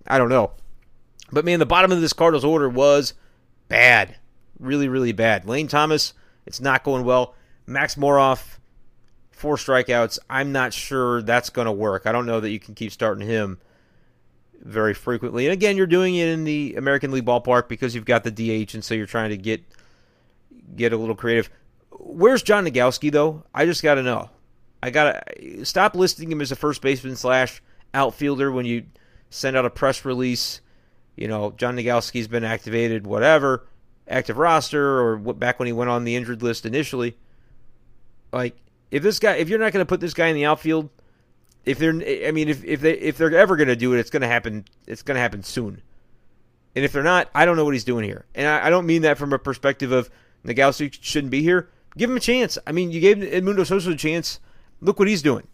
[0.06, 0.50] I don't know.
[1.32, 3.14] But man, the bottom of this Cardinals order was
[3.70, 4.16] bad.
[4.58, 5.46] Really, really bad.
[5.46, 6.12] Lane Thomas,
[6.44, 7.34] it's not going well.
[7.66, 8.58] Max Moroff,
[9.30, 10.18] four strikeouts.
[10.28, 12.04] I'm not sure that's going to work.
[12.04, 13.58] I don't know that you can keep starting him
[14.60, 15.46] very frequently.
[15.46, 18.74] And again, you're doing it in the American League ballpark because you've got the DH,
[18.74, 19.62] and so you're trying to get
[20.76, 21.48] get a little creative.
[21.90, 23.44] Where's John Nogowski though?
[23.54, 24.28] I just got to know.
[24.82, 27.62] I got to stop listing him as a first baseman slash
[27.94, 28.84] outfielder when you
[29.30, 30.60] send out a press release
[31.20, 33.66] you know, John Nogowski's been activated, whatever,
[34.08, 37.16] active roster, or back when he went on the injured list initially.
[38.32, 38.56] Like,
[38.90, 40.88] if this guy, if you're not going to put this guy in the outfield,
[41.66, 41.92] if they're,
[42.26, 44.28] I mean, if if they if they're ever going to do it, it's going to
[44.28, 44.64] happen.
[44.86, 45.82] It's going to happen soon.
[46.74, 48.24] And if they're not, I don't know what he's doing here.
[48.34, 50.08] And I, I don't mean that from a perspective of
[50.46, 51.68] Nogowski shouldn't be here.
[51.98, 52.56] Give him a chance.
[52.66, 54.40] I mean, you gave Edmundo Sosa a chance.
[54.80, 55.46] Look what he's doing.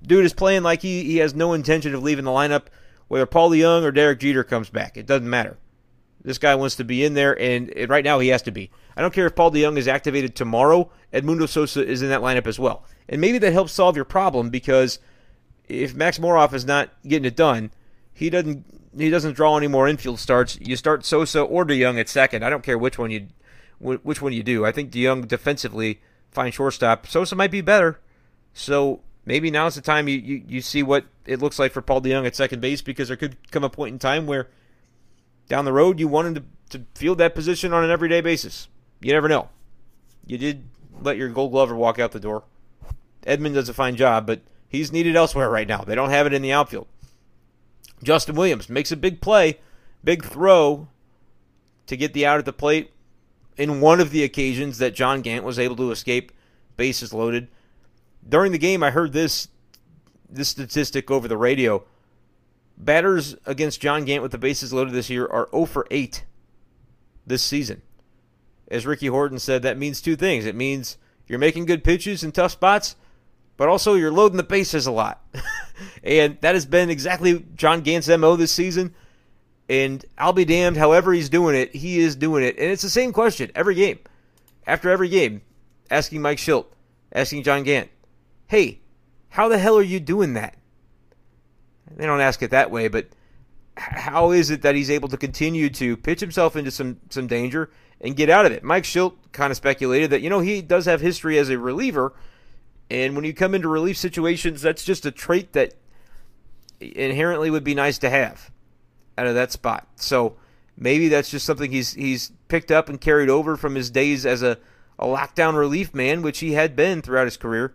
[0.00, 2.66] Dude is playing like he, he has no intention of leaving the lineup
[3.08, 4.96] whether Paul DeJong or Derek Jeter comes back.
[4.96, 5.58] It doesn't matter.
[6.22, 8.70] This guy wants to be in there, and right now he has to be.
[8.96, 10.90] I don't care if Paul DeJong is activated tomorrow.
[11.12, 14.48] Edmundo Sosa is in that lineup as well, and maybe that helps solve your problem
[14.48, 14.98] because
[15.68, 17.70] if Max Moroff is not getting it done,
[18.12, 18.64] he doesn't
[18.96, 20.58] he doesn't draw any more infield starts.
[20.60, 22.44] You start Sosa or DeJong at second.
[22.44, 23.28] I don't care which one you
[23.78, 24.64] which one you do.
[24.64, 27.06] I think DeJong defensively fine shortstop.
[27.06, 28.00] Sosa might be better,
[28.54, 32.00] so maybe now's the time you, you, you see what it looks like for Paul
[32.00, 34.48] DeJong at second base because there could come a point in time where
[35.48, 38.68] down the road you want him to, to field that position on an everyday basis.
[39.00, 39.48] You never know.
[40.26, 40.64] You did
[41.00, 42.44] let your gold glover walk out the door.
[43.26, 45.82] Edman does a fine job, but he's needed elsewhere right now.
[45.82, 46.86] They don't have it in the outfield.
[48.02, 49.58] Justin Williams makes a big play,
[50.02, 50.88] big throw
[51.86, 52.90] to get the out at the plate
[53.56, 56.32] in one of the occasions that John Gant was able to escape
[56.76, 57.48] bases loaded
[58.28, 59.48] during the game, I heard this
[60.28, 61.84] this statistic over the radio.
[62.76, 66.24] Batters against John Gant with the bases loaded this year are 0 for 8
[67.26, 67.82] this season.
[68.68, 70.44] As Ricky Horton said, that means two things.
[70.44, 72.96] It means you're making good pitches in tough spots,
[73.56, 75.24] but also you're loading the bases a lot.
[76.02, 78.94] and that has been exactly John Gant's MO this season.
[79.68, 82.58] And I'll be damned, however he's doing it, he is doing it.
[82.58, 83.98] And it's the same question every game.
[84.66, 85.42] After every game,
[85.90, 86.66] asking Mike Shildt,
[87.12, 87.90] asking John Gant,
[88.46, 88.80] hey,
[89.30, 90.56] how the hell are you doing that?
[91.90, 93.08] They don't ask it that way, but
[93.76, 97.70] how is it that he's able to continue to pitch himself into some, some danger
[98.00, 98.62] and get out of it?
[98.62, 102.14] Mike Shildt kind of speculated that, you know, he does have history as a reliever.
[102.90, 105.74] And when you come into relief situations, that's just a trait that
[106.80, 108.50] inherently would be nice to have
[109.16, 109.88] out of that spot.
[109.96, 110.36] So
[110.76, 114.42] maybe that's just something he's he's picked up and carried over from his days as
[114.42, 114.58] a,
[114.98, 117.74] a lockdown relief man, which he had been throughout his career.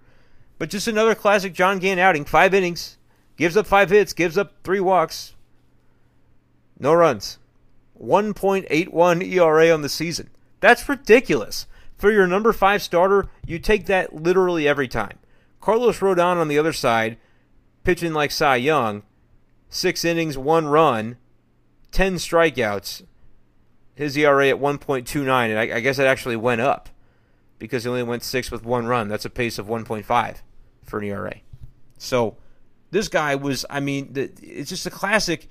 [0.60, 2.26] But just another classic John Gant outing.
[2.26, 2.98] Five innings,
[3.38, 5.34] gives up five hits, gives up three walks,
[6.78, 7.40] no runs.
[8.00, 10.30] 1.81 ERA on the season.
[10.60, 11.66] That's ridiculous.
[11.98, 15.20] For your number five starter, you take that literally every time.
[15.60, 17.18] Carlos Rodon on the other side,
[17.84, 19.04] pitching like Cy Young,
[19.70, 21.18] six innings, one run,
[21.92, 23.04] 10 strikeouts.
[23.96, 26.88] His ERA at 1.29, and I, I guess it actually went up
[27.58, 29.10] because he only went six with one run.
[29.10, 30.38] That's a pace of 1.5
[30.90, 31.36] for an ERA.
[31.98, 32.38] So
[32.92, 35.48] this guy was, I mean, it's just a classic.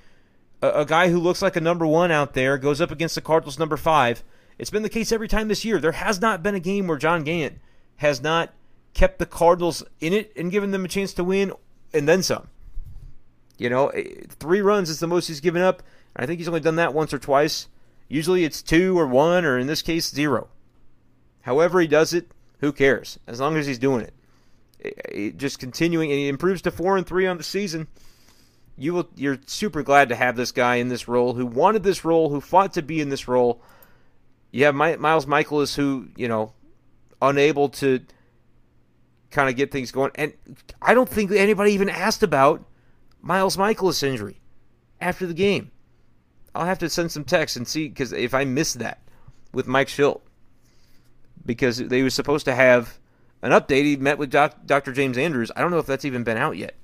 [0.62, 3.20] A, a, guy who looks like a number one out there goes up against the
[3.20, 4.24] Cardinals' number five.
[4.59, 5.79] It's been the case every time this year.
[5.79, 7.59] There has not been a game where John Gant
[7.96, 8.53] has not
[8.92, 11.53] kept the Cardinals in it and given them a chance to win
[11.92, 12.48] and then some.
[13.57, 15.83] You know, eh, three runs is the most he's given up.
[16.16, 17.68] I think he's only done that once or twice.
[18.09, 20.48] Usually it's two or one, or in this case, zero.
[21.42, 23.18] However, he does it, who cares?
[23.27, 24.14] As long as he's doing it.
[24.78, 27.88] It, it just continuing, and he improves to four and three on the season.
[28.76, 32.04] You will, you're super glad to have this guy in this role, who wanted this
[32.04, 33.62] role, who fought to be in this role.
[34.52, 36.52] You have Miles Mikolas who you know,
[37.20, 38.00] unable to
[39.30, 40.32] kind of get things going, and
[40.80, 42.64] I don't think anybody even asked about
[43.20, 44.40] Miles Mikolas' injury
[45.00, 45.70] after the game.
[46.54, 49.02] I'll have to send some text and see because if I missed that
[49.52, 50.20] with Mike Shildt,
[51.44, 52.98] because they were supposed to have
[53.42, 53.85] an update.
[53.85, 54.92] He met with doc, Dr.
[54.92, 55.51] James Andrews.
[55.55, 56.74] I don't know if that's even been out yet.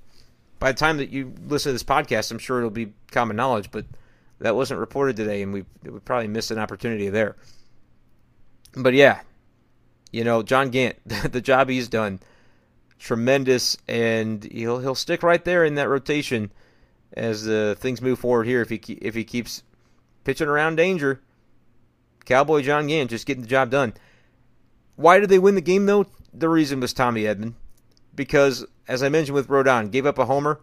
[0.59, 3.71] By the time that you listen to this podcast, I'm sure it'll be common knowledge,
[3.71, 3.85] but
[4.41, 7.37] that wasn't reported today, and we we probably missed an opportunity there.
[8.77, 9.21] But yeah,
[10.13, 12.21] you know, John Gant, the job he's done
[13.05, 16.51] tremendous, and he'll he'll stick right there in that rotation
[17.13, 18.63] as uh, things move forward here.
[18.63, 19.63] If he if he keeps
[20.25, 21.21] pitching around danger,
[22.25, 23.93] Cowboy John Gant just getting the job done.
[24.97, 26.07] Why did they win the game though?
[26.37, 27.55] The reason was Tommy Edman,
[28.15, 30.61] because as I mentioned with Rodon, gave up a homer.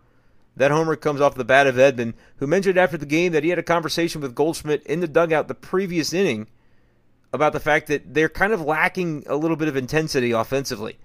[0.58, 3.50] That homer comes off the bat of Edman, who mentioned after the game that he
[3.50, 6.48] had a conversation with Goldschmidt in the dugout the previous inning
[7.32, 10.98] about the fact that they're kind of lacking a little bit of intensity offensively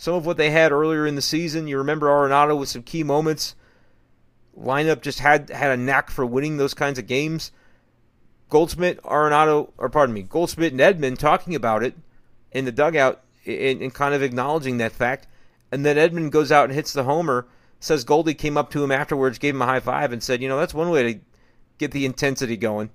[0.00, 1.68] some of what they had earlier in the season.
[1.68, 3.54] You remember Arenado with some key moments.
[4.58, 7.52] Lineup just had had a knack for winning those kinds of games.
[8.48, 11.94] Goldschmidt, Arenado, or pardon me, Goldschmidt and Edman talking about it
[12.50, 15.26] in the dugout and, and kind of acknowledging that fact.
[15.72, 17.46] And then Edman goes out and hits the homer.
[17.78, 20.48] Says Goldie came up to him afterwards, gave him a high five, and said, "You
[20.48, 21.20] know, that's one way to
[21.78, 22.90] get the intensity going."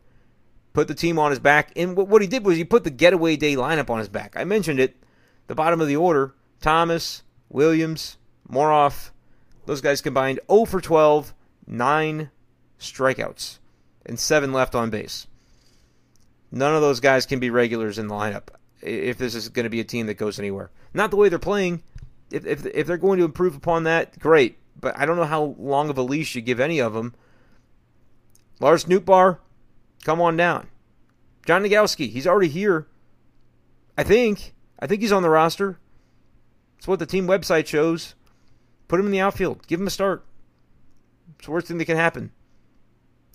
[0.73, 3.37] Put the team on his back, and what he did was he put the getaway
[3.37, 4.35] day lineup on his back.
[4.35, 4.95] I mentioned it,
[5.47, 8.17] the bottom of the order Thomas, Williams,
[8.49, 9.11] Moroff,
[9.65, 11.33] those guys combined 0 for 12,
[11.65, 12.29] 9
[12.77, 13.59] strikeouts,
[14.05, 15.27] and 7 left on base.
[16.51, 18.49] None of those guys can be regulars in the lineup
[18.85, 20.69] if this is going to be a team that goes anywhere.
[20.93, 21.83] Not the way they're playing.
[22.31, 24.57] If, if, if they're going to improve upon that, great.
[24.79, 27.13] But I don't know how long of a leash you give any of them.
[28.59, 29.39] Lars Nootbaar,
[30.03, 30.67] come on down.
[31.45, 32.87] John Nogowski, he's already here.
[33.97, 34.53] I think.
[34.79, 35.79] I think he's on the roster.
[36.77, 38.15] It's what the team website shows.
[38.87, 39.65] Put him in the outfield.
[39.67, 40.25] Give him a start.
[41.37, 42.31] It's the worst thing that can happen.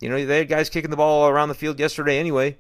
[0.01, 2.57] You know, they had guys kicking the ball around the field yesterday anyway.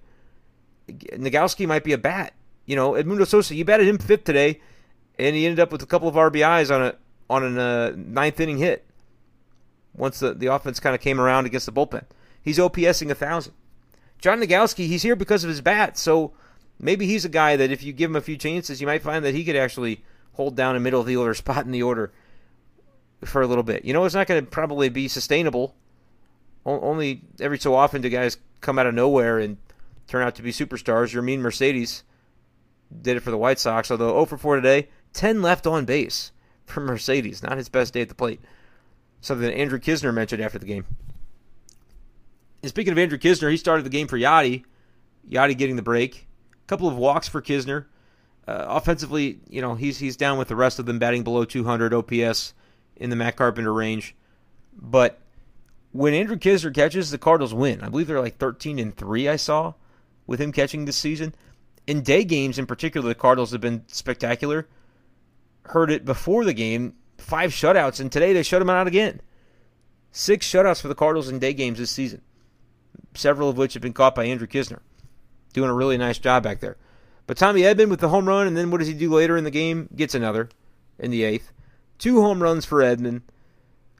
[0.88, 2.34] Nogowski might be a bat.
[2.70, 4.60] You know, Edmundo Sosa, you batted him fifth today,
[5.18, 6.94] and he ended up with a couple of RBIs on a
[7.28, 8.86] on a uh, ninth inning hit.
[9.92, 12.04] Once the, the offense kind of came around against the bullpen,
[12.40, 13.54] he's OPSing a thousand.
[14.20, 16.30] John Nogowski, he's here because of his bat, so
[16.78, 19.24] maybe he's a guy that if you give him a few chances, you might find
[19.24, 20.04] that he could actually
[20.34, 22.12] hold down a middle of the order spot in the order
[23.24, 23.84] for a little bit.
[23.84, 25.74] You know, it's not going to probably be sustainable.
[26.64, 29.56] O- only every so often do guys come out of nowhere and
[30.06, 31.12] turn out to be superstars.
[31.12, 32.04] Yermin Mercedes
[33.02, 36.32] did it for the White Sox, although 0 for 4 today, 10 left on base
[36.66, 37.42] for Mercedes.
[37.42, 38.40] Not his best day at the plate.
[39.20, 40.86] Something that Andrew Knizner mentioned after the game.
[42.62, 44.64] And speaking of Andrew Knizner, he started the game for Yadi.
[45.28, 46.26] Yadi getting the break.
[46.52, 47.86] A couple of walks for Knizner.
[48.48, 51.94] Uh, offensively, you know, he's he's down with the rest of them, batting below 200
[51.94, 52.54] OPS
[52.96, 54.16] in the Matt Carpenter range.
[54.74, 55.20] But
[55.92, 57.80] when Andrew Knizner catches, the Cardinals win.
[57.80, 59.28] I believe they're like 13 and three.
[59.28, 59.74] I saw
[60.26, 61.34] with him catching this season.
[61.90, 64.68] In day games, in particular, the Cardinals have been spectacular.
[65.64, 69.20] Heard it before the game, five shutouts, and today they shut him out again.
[70.12, 72.22] Six shutouts for the Cardinals in day games this season,
[73.14, 74.78] several of which have been caught by Andrew Knizner.
[75.52, 76.76] Doing a really nice job back there.
[77.26, 79.42] But Tommy Edman with the home run, and then what does he do later in
[79.42, 79.88] the game?
[79.96, 80.48] Gets another
[80.96, 81.50] in the eighth.
[81.98, 83.22] Two home runs for Edman.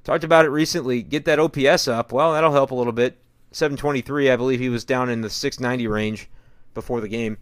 [0.04, 1.02] Talked about it recently.
[1.02, 2.12] Get that OPS up.
[2.12, 3.18] Well, that'll help a little bit.
[3.50, 6.28] 723, I believe he was down in the 690 range
[6.72, 7.38] before the game.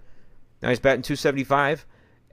[0.62, 1.86] Now he's batting 275.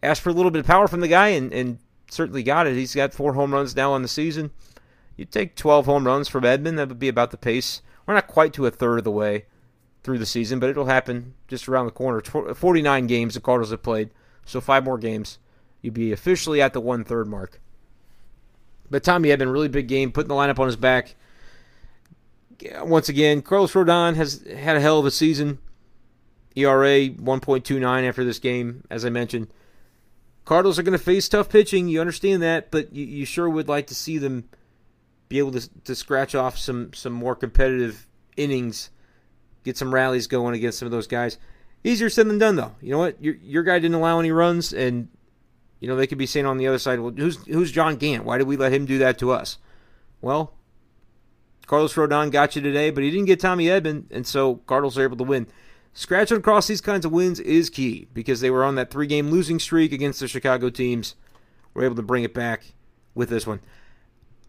[0.04, 2.76] Asked for a little bit of power from the guy and, and certainly got it.
[2.76, 4.52] He's got four home runs now on the season.
[5.16, 7.82] You take 12 home runs from Edman, that would be about the pace.
[8.06, 9.46] We're not quite to a third of the way
[10.04, 12.22] through the season, but it'll happen just around the corner.
[12.22, 14.12] 49 games the Cardinals have played,
[14.46, 15.40] so five more games.
[15.82, 17.60] You'd be officially at the one third mark.
[18.90, 21.16] But Tommy Edman, really big game, putting the lineup on his back.
[22.82, 25.60] Once again, Carlos Rodon has had a hell of a season.
[26.56, 29.48] ERA 1.29 after this game, as I mentioned.
[30.46, 31.88] Cardinals are going to face tough pitching.
[31.88, 34.48] You understand that, but you, you sure would like to see them
[35.28, 38.92] be able to, to scratch off some, some more competitive innings
[39.66, 41.38] get some rallies going against some of those guys.
[41.84, 42.76] Easier said than done, though.
[42.82, 43.22] You know what?
[43.22, 45.10] Your your guy didn't allow any runs, and
[45.80, 48.24] you know they could be saying on the other side, "Well, who's who's John Gant?
[48.24, 49.58] Why did we let him do that to us?"
[50.22, 50.54] Well,
[51.68, 55.04] Carlos Rodon got you today, but he didn't get Tommy Edman, and so Cardinals are
[55.04, 55.48] able to win.
[55.98, 59.60] Scratching across these kinds of wins is key because they were on that three-game losing
[59.60, 61.16] streak against the Chicago teams.
[61.74, 62.74] We're able to bring it back
[63.16, 63.62] with this one.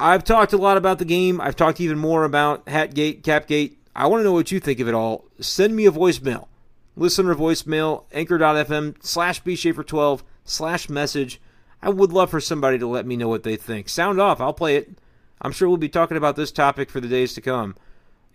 [0.01, 1.41] I've talked a lot about the game.
[1.41, 3.77] I've talked even more about Hatgate, Capgate.
[3.95, 5.27] I want to know what you think of it all.
[5.39, 6.49] Send me a voicemail.
[6.97, 11.41] Listener voicemail, anchor.fm slash bshafer12 slash message.
[11.81, 13.89] I would love for somebody to let me know what they think.
[13.89, 14.41] Sound off.
[14.41, 14.99] I'll play it.
[15.41, 17.77] I'm sure we'll be talking about this topic for the days to come.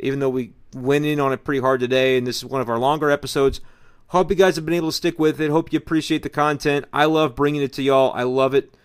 [0.01, 2.69] Even though we went in on it pretty hard today, and this is one of
[2.69, 3.61] our longer episodes.
[4.07, 5.49] Hope you guys have been able to stick with it.
[5.49, 6.85] Hope you appreciate the content.
[6.91, 8.11] I love bringing it to y'all.
[8.13, 8.75] I love it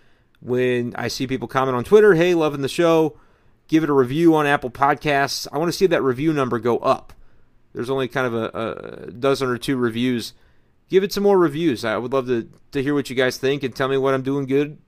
[0.40, 3.16] when I see people comment on Twitter, hey, loving the show
[3.68, 5.46] give it a review on Apple Podcasts.
[5.52, 7.12] I want to see that review number go up.
[7.72, 10.32] There's only kind of a, a, dozen or two reviews.
[10.88, 11.84] Give it some more reviews.
[11.84, 14.22] I would love to, to hear what you guys think and tell me what I'm
[14.22, 14.78] doing good,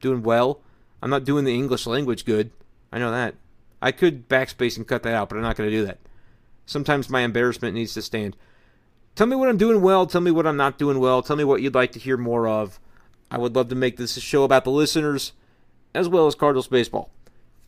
[0.00, 0.60] doing well.
[1.02, 2.50] I'm not doing the English language good.
[2.92, 3.34] I know that.
[3.80, 5.98] I could backspace and cut that out, but I'm not going to do that.
[6.64, 8.36] Sometimes my embarrassment needs to stand.
[9.14, 10.06] Tell me what I'm doing well.
[10.06, 11.22] Tell me what I'm not doing well.
[11.22, 12.80] Tell me what you'd like to hear more of.
[13.30, 15.32] I would love to make this a show about the listeners
[15.94, 17.10] as well as Cardinals baseball.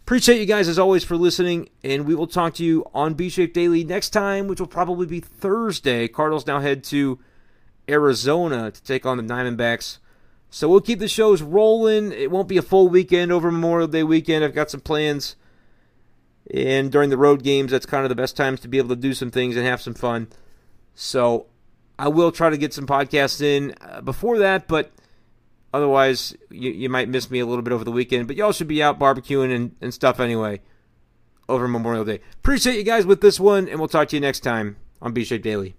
[0.02, 3.28] Appreciate you guys as always for listening, and we will talk to you on B
[3.28, 6.09] Shape Daily next time, which will probably be Thursday.
[6.09, 7.18] Cardinals now head to
[7.88, 9.98] Arizona to take on the Diamondbacks.
[10.50, 12.12] So we'll keep the shows rolling.
[12.12, 14.44] It won't be a full weekend over Memorial Day weekend.
[14.44, 15.36] I've got some plans.
[16.53, 18.96] And during the road games, that's kind of the best times to be able to
[18.96, 20.28] do some things and have some fun.
[20.94, 21.46] So
[21.99, 24.92] I will try to get some podcasts in uh, before that, but
[25.72, 28.68] Otherwise, you, you might miss me a little bit over the weekend, but y'all should
[28.68, 30.61] be out barbecuing and, and stuff anyway
[31.49, 32.20] over Memorial Day.
[32.38, 35.24] Appreciate you guys with this one, and we'll talk to you next time on B
[35.24, 35.77] Shape Daily.